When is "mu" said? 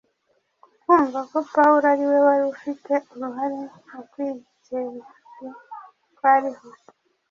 3.87-3.99